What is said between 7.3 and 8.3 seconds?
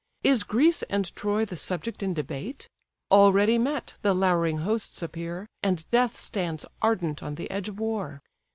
the edge of war."